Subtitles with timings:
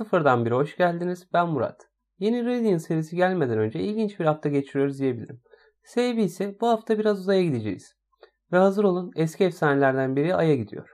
[0.00, 1.28] Sıfırdan bir hoş geldiniz.
[1.32, 1.88] Ben Murat.
[2.18, 5.42] Yeni Radiant serisi gelmeden önce ilginç bir hafta geçiriyoruz diyebilirim.
[5.82, 7.96] Sebebi ise bu hafta biraz uzaya gideceğiz.
[8.52, 10.88] Ve hazır olun eski efsanelerden biri Ay'a gidiyor.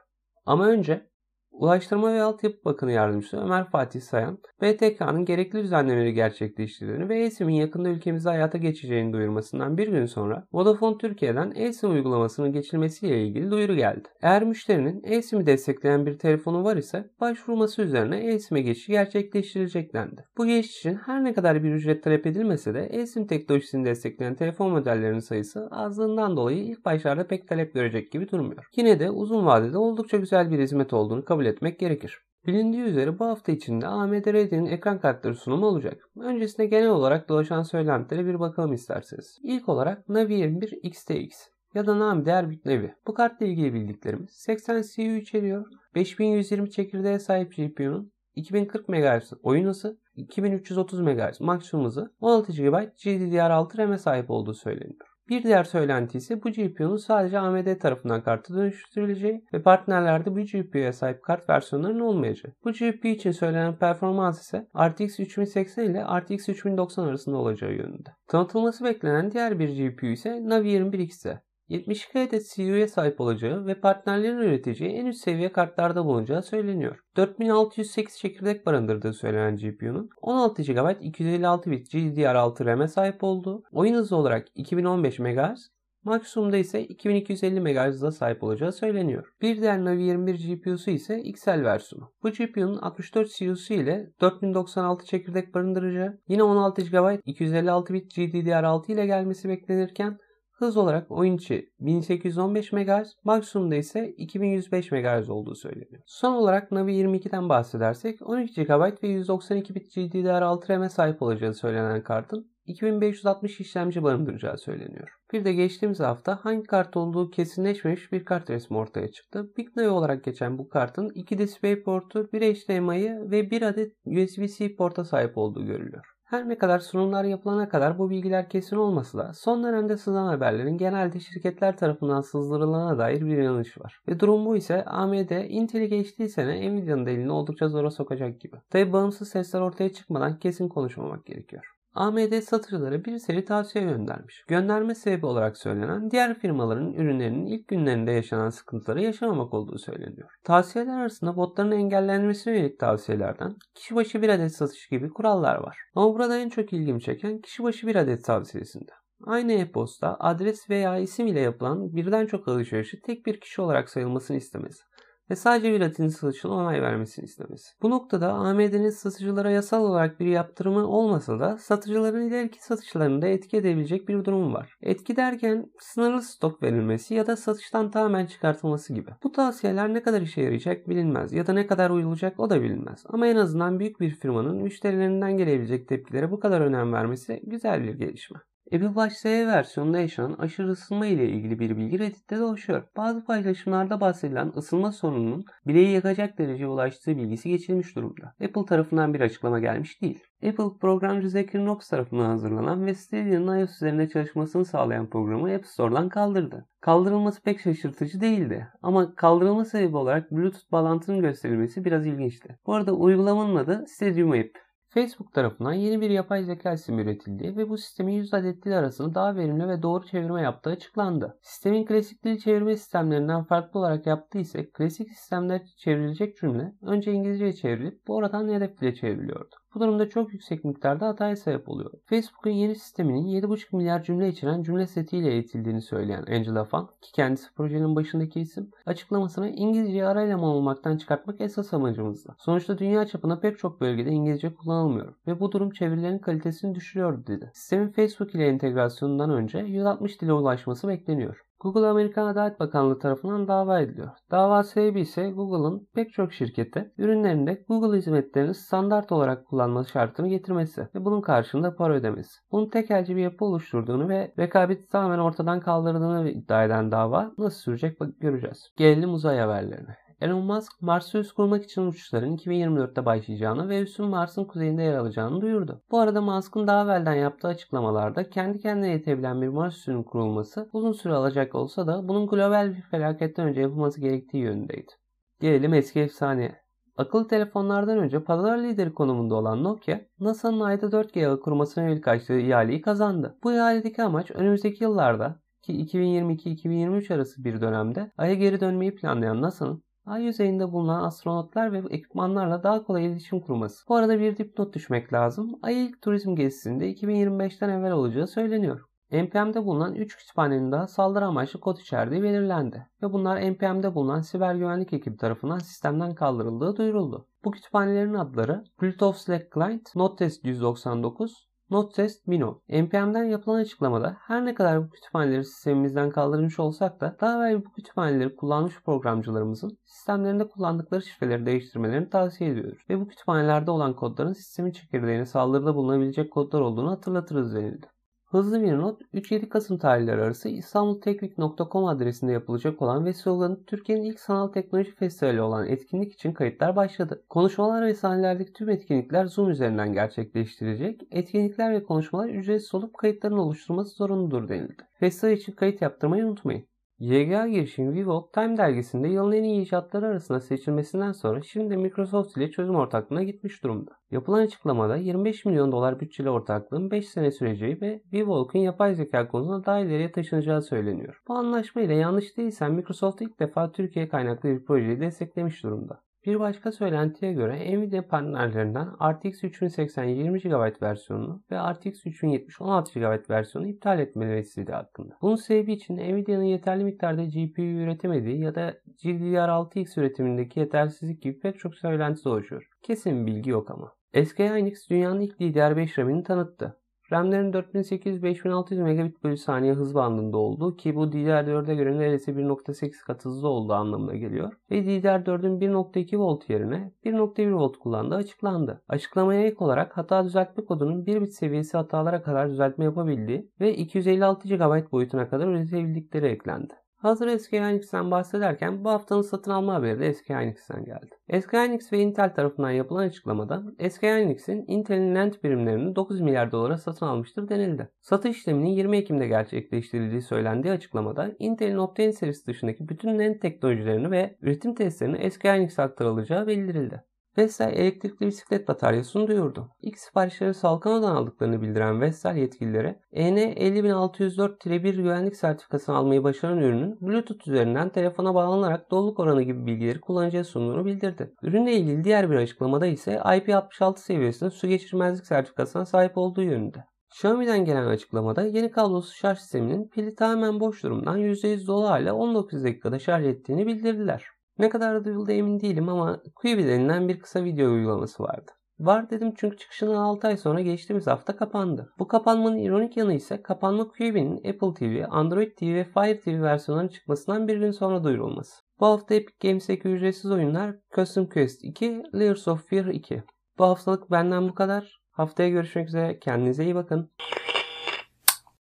[0.47, 1.11] Ama önce
[1.59, 7.89] Ulaştırma ve Altyapı Bakanı Yardımcısı Ömer Fatih Sayan, BTK'nın gerekli düzenlemeleri gerçekleştirdiğini ve eSIM'in yakında
[7.89, 14.09] ülkemizde hayata geçeceğini duyurmasından bir gün sonra Vodafone Türkiye'den eSIM uygulamasının geçilmesiyle ilgili duyuru geldi.
[14.23, 20.25] Eğer müşterinin eSIM'i destekleyen bir telefonu var ise başvurması üzerine eSIM'e geçişi gerçekleştirilecek dendi.
[20.39, 24.71] Bu geçiş için her ne kadar bir ücret talep edilmese de eSIM teknolojisini destekleyen telefon
[24.71, 28.65] modellerinin sayısı azlığından dolayı ilk başlarda pek talep görecek gibi durmuyor.
[28.77, 32.19] Yine de uzun vadede oldukça güzel bir hizmet olduğunu kabul etmek gerekir.
[32.47, 36.09] Bilindiği üzere bu hafta içinde AMD Radeon'in ekran kartları sunumu olacak.
[36.21, 39.39] Öncesinde genel olarak dolaşan söylentilere bir bakalım isterseniz.
[39.43, 42.95] İlk olarak Navi 21 XTX ya da Navi Derbit Navi.
[43.07, 49.99] Bu kartla ilgili bildiklerimiz 80 CU içeriyor, 5120 çekirdeğe sahip GPU'nun 2040 MHz oyun hızı,
[50.17, 55.06] 2330 MHz maksimum hızı, 16 GB GDDR6 RAM'e sahip olduğu söyleniyor.
[55.29, 60.93] Bir diğer söylenti ise bu GPU'nun sadece AMD tarafından kartı dönüştürüleceği ve partnerlerde bu GPU'ya
[60.93, 62.53] sahip kart versiyonlarının olmayacağı.
[62.65, 68.11] Bu GPU için söylenen performans ise RTX 3080 ile RTX 3090 arasında olacağı yönünde.
[68.29, 71.46] Tanıtılması beklenen diğer bir GPU ise Navi 21X'e.
[71.69, 77.01] 72 adet CU'ya sahip olacağı ve partnerlerin üreteceği en üst seviye kartlarda bulunacağı söyleniyor.
[77.17, 84.17] 4608 çekirdek barındırdığı söylenen GPU'nun 16 GB 256 bit GDDR6 RAM'e sahip olduğu, oyun hızı
[84.17, 85.71] olarak 2015 MHz,
[86.05, 89.33] maksimumda ise 2250 MHz'a sahip olacağı söyleniyor.
[89.43, 92.13] Bir diğer Navi 21 GPU'su ise XL versiyonu.
[92.23, 99.07] Bu GPU'nun 64 CU'su ile 4096 çekirdek barındıracağı, yine 16 GB 256 bit GDDR6 ile
[99.07, 100.19] gelmesi beklenirken
[100.57, 106.03] Hız olarak oyun içi 1815 MHz, maksimumda ise 2105 MHz olduğu söyleniyor.
[106.07, 112.03] Son olarak Navi 22'den bahsedersek 12 GB ve 192 bit GDDR6 RAM'e sahip olacağı söylenen
[112.03, 115.09] kartın 2560 işlemci barındıracağı söyleniyor.
[115.33, 119.51] Bir de geçtiğimiz hafta hangi kart olduğu kesinleşmemiş bir kart resmi ortaya çıktı.
[119.57, 125.05] Big Navi olarak geçen bu kartın 2 DisplayPort'u, 1 HDMI'yi ve 1 adet USB-C porta
[125.05, 126.16] sahip olduğu görülüyor.
[126.27, 130.79] Her ne kadar sunumlar yapılana kadar bu bilgiler kesin olmasa da son dönemde sızan haberlerin
[130.79, 134.01] genelde şirketler tarafından sızdırılana dair bir inanış var.
[134.09, 138.57] Ve durum bu ise AMD Intel'i geçtiği sene Nvidia'nın da elini oldukça zora sokacak gibi.
[138.71, 141.76] Tabi bağımsız sesler ortaya çıkmadan kesin konuşmamak gerekiyor.
[141.97, 144.45] AMD satıcılara bir seri tavsiye göndermiş.
[144.49, 150.31] Gönderme sebebi olarak söylenen diğer firmaların ürünlerinin ilk günlerinde yaşanan sıkıntıları yaşamamak olduğu söyleniyor.
[150.45, 155.79] Tavsiyeler arasında botların engellenmesine yönelik tavsiyelerden kişi başı bir adet satış gibi kurallar var.
[155.95, 158.93] Ama burada en çok ilgimi çeken kişi başı bir adet tavsiyesinde.
[159.27, 164.37] Aynı e-posta, adres veya isim ile yapılan birden çok alışverişi tek bir kişi olarak sayılmasını
[164.37, 164.83] istemesi
[165.31, 167.69] ve sadece bir Latin satışına onay vermesini istemesi.
[167.83, 174.09] Bu noktada AMD'nin satıcılara yasal olarak bir yaptırımı olmasa da satıcıların ileriki satışlarında etki edebilecek
[174.09, 174.77] bir durum var.
[174.83, 179.11] Etki derken sınırlı stok verilmesi ya da satıştan tamamen çıkartılması gibi.
[179.23, 183.05] Bu tavsiyeler ne kadar işe yarayacak bilinmez ya da ne kadar uyulacak o da bilinmez.
[183.07, 187.95] Ama en azından büyük bir firmanın müşterilerinden gelebilecek tepkilere bu kadar önem vermesi güzel bir
[187.95, 188.39] gelişme.
[188.73, 192.83] Apple Watch SE versiyonunda yaşanan aşırı ısınma ile ilgili bir bilgi Reddit'te dolaşıyor.
[192.97, 198.35] Bazı paylaşımlarda bahsedilen ısınma sorununun bileği yakacak dereceye ulaştığı bilgisi geçilmiş durumda.
[198.45, 200.21] Apple tarafından bir açıklama gelmiş değil.
[200.43, 206.09] Apple programcı Zachary Knox tarafından hazırlanan ve Stadia'nın iOS üzerinde çalışmasını sağlayan programı App Store'dan
[206.09, 206.67] kaldırdı.
[206.81, 212.59] Kaldırılması pek şaşırtıcı değildi ama kaldırılma sebebi olarak Bluetooth bağlantının gösterilmesi biraz ilginçti.
[212.67, 214.66] Bu arada uygulamanın adı Stadium App.
[214.97, 219.15] Facebook tarafından yeni bir yapay zeka sistemi üretildi ve bu sistemin 100 adet dil arasında
[219.15, 221.39] daha verimli ve doğru çevirme yaptığı açıklandı.
[221.43, 227.53] Sistemin klasik dil çevirme sistemlerinden farklı olarak yaptığı ise klasik sistemler çevrilecek cümle önce İngilizceye
[227.53, 229.57] çevrilip bu oradan hedef dile çevriliyordu.
[229.77, 231.91] Bu durumda çok yüksek miktarda hataya sebep oluyor.
[232.05, 237.55] Facebook'un yeni sisteminin 7,5 milyar cümle içeren cümle setiyle eğitildiğini söyleyen Angela Fang ki kendisi
[237.55, 242.35] projenin başındaki isim açıklamasını İngilizceyi ara eleman olmaktan çıkartmak esas amacımızdı.
[242.39, 247.51] Sonuçta dünya çapında pek çok bölgede İngilizce kullanılmıyor ve bu durum çevirilerin kalitesini düşürüyor dedi.
[247.55, 251.46] Sistemin Facebook ile entegrasyonundan önce 160 dile ulaşması bekleniyor.
[251.61, 254.11] Google Amerikan Adalet Bakanlığı tarafından dava ediliyor.
[254.31, 260.89] Dava sebebi ise Google'ın pek çok şirkete ürünlerinde Google hizmetlerini standart olarak kullanması şartını getirmesi
[260.95, 262.41] ve bunun karşılığında para ödemesi.
[262.53, 267.99] Bunun tekelci bir yapı oluşturduğunu ve rekabeti tamamen ortadan kaldırdığını iddia eden dava nasıl sürecek
[268.21, 268.73] göreceğiz.
[268.77, 270.06] Gelelim uzay haberlerine.
[270.21, 275.41] Elon Musk, Mars'ı üst kurmak için uçuşların 2024'te başlayacağını ve üssün Mars'ın kuzeyinde yer alacağını
[275.41, 275.83] duyurdu.
[275.91, 280.93] Bu arada Musk'ın daha evvelden yaptığı açıklamalarda kendi kendine yetebilen bir Mars üssünün kurulması uzun
[280.93, 284.93] süre alacak olsa da bunun global bir felaketten önce yapılması gerektiği yönündeydi.
[285.41, 286.67] Gelelim eski efsane
[286.97, 292.39] Akıllı telefonlardan önce pazar lideri konumunda olan Nokia, NASA'nın ayda 4G ağı kurmasına yönelik açtığı
[292.39, 293.39] ihaleyi kazandı.
[293.43, 299.86] Bu ihaledeki amaç önümüzdeki yıllarda ki 2022-2023 arası bir dönemde Ay'a geri dönmeyi planlayan NASA'nın
[300.07, 303.89] Ay yüzeyinde bulunan astronotlar ve ekipmanlarla daha kolay iletişim kurması.
[303.89, 305.59] Bu arada bir dipnot düşmek lazım.
[305.63, 308.81] Ay ilk turizm gezisinde 2025'ten evvel olacağı söyleniyor.
[309.13, 314.55] NPM'de bulunan 3 kütüphanenin daha saldırı amaçlı kod içerdiği belirlendi ve bunlar NPM'de bulunan siber
[314.55, 317.29] güvenlik ekibi tarafından sistemden kaldırıldığı duyuruldu.
[317.45, 322.61] Bu kütüphanelerin adları Bluetooth Slack Client, Notest 199, Notest Mino.
[322.69, 327.73] NPM'den yapılan açıklamada her ne kadar bu kütüphaneleri sistemimizden kaldırmış olsak da daha evvel bu
[327.73, 332.79] kütüphaneleri kullanmış programcılarımızın sistemlerinde kullandıkları şifreleri değiştirmelerini tavsiye ediyoruz.
[332.91, 337.87] Ve bu kütüphanelerde olan kodların sistemin çekirdeğine saldırıda bulunabilecek kodlar olduğunu hatırlatırız denildi.
[338.27, 344.21] Hızlı bir not 3-7 Kasım tarihleri arası istanbulteknik.com adresinde yapılacak olan ve sloganı Türkiye'nin ilk
[344.21, 347.25] sanal teknoloji festivali olan etkinlik için kayıtlar başladı.
[347.29, 351.03] Konuşmalar ve sahnelerdeki tüm etkinlikler Zoom üzerinden gerçekleştirecek.
[351.11, 354.83] Etkinlikler ve konuşmalar ücretsiz olup kayıtların oluşturulması zorunludur denildi.
[354.95, 356.67] Festival için kayıt yaptırmayı unutmayın.
[356.99, 362.51] YGA girişim Vivo, Time dergisinde yılın en iyi icatları arasında seçilmesinden sonra şimdi Microsoft ile
[362.51, 363.91] çözüm ortaklığına gitmiş durumda.
[364.11, 369.65] Yapılan açıklamada 25 milyon dolar bütçeli ortaklığın 5 sene süreceği ve Vivo'nun yapay zeka konusunda
[369.67, 371.23] daha ileriye taşınacağı söyleniyor.
[371.29, 376.06] Bu anlaşma ile yanlış değilsem Microsoft ilk defa Türkiye kaynaklı bir projeyi desteklemiş durumda.
[376.27, 382.99] Bir başka söylentiye göre Nvidia partnerlerinden RTX 3080 20 GB versiyonunu ve RTX 3070 16
[382.99, 385.19] GB versiyonunu iptal etmeleri istediği hakkında.
[385.23, 388.75] Bunun sebebi için Nvidia'nın yeterli miktarda GPU üretemediği ya da
[389.05, 392.69] GDDR6X üretimindeki yetersizlik gibi pek çok söylenti dolaşıyor.
[392.83, 393.93] Kesin bilgi yok ama.
[394.25, 396.77] SK Hynix dünyanın ilk DDR5 RAM'ini tanıttı.
[397.13, 403.25] RAM'lerin 4800-5600 megabit bölü saniye hız bandında olduğu ki bu DDR4'e göre neredeyse 1.8 kat
[403.25, 404.53] hızlı olduğu anlamına geliyor.
[404.71, 408.83] Ve DDR4'ün 1.2 volt yerine 1.1 volt kullandığı açıklandı.
[408.89, 414.49] Açıklamaya ek olarak hata düzeltme kodunun 1 bit seviyesi hatalara kadar düzeltme yapabildiği ve 256
[414.49, 416.75] GB boyutuna kadar üretebildikleri eklendi.
[416.97, 421.41] Hazır SK Hynix'ten bahsederken bu haftanın satın alma haberi de SK Hynix'ten geldi.
[421.43, 426.79] SK Hynix ve Intel tarafından yapılan açıklamada SK Hynix'in Intel'in NAND birimlerini 9 milyar dolara
[426.79, 427.89] satın almıştır denildi.
[428.01, 434.37] Satış işleminin 20 Ekim'de gerçekleştirildiği söylendiği açıklamada Intel'in Optane serisi dışındaki bütün NAND teknolojilerini ve
[434.43, 437.03] üretim testlerini SK Hynix'e aktarılacağı bildirildi.
[437.39, 439.69] Vestel elektrikli bisiklet bataryasını duyurdu.
[439.83, 447.49] İlk siparişleri Salkano'dan aldıklarını bildiren Vestel yetkilileri EN 50604-1 güvenlik sertifikasını almayı başaran ürünün Bluetooth
[447.49, 451.35] üzerinden telefona bağlanarak doluluk oranı gibi bilgileri kullanıcıya sunduğunu bildirdi.
[451.43, 456.85] Ürünle ilgili diğer bir açıklamada ise IP66 seviyesinde su geçirmezlik sertifikasına sahip olduğu yönünde.
[457.11, 462.65] Xiaomi'den gelen açıklamada yeni kablosuz şarj sisteminin pili tamamen boş durumdan %100 dolu hale 19
[462.65, 464.36] dakikada şarj ettiğini bildirdiler.
[464.59, 468.53] Ne kadar duyuldu emin değilim ama Quibi denilen bir kısa video uygulaması vardı.
[468.79, 471.93] Var dedim çünkü çıkışından 6 ay sonra geçtiğimiz hafta kapandı.
[471.99, 476.91] Bu kapanmanın ironik yanı ise kapanma Quibi'nin Apple TV, Android TV ve Fire TV versiyonlarının
[476.91, 478.63] çıkmasından bir gün sonra duyurulması.
[478.81, 483.23] Bu hafta Epic Games'teki ücretsiz oyunlar Custom Quest 2, Layers of Fear 2.
[483.59, 485.01] Bu haftalık benden bu kadar.
[485.11, 486.19] Haftaya görüşmek üzere.
[486.19, 487.11] Kendinize iyi bakın.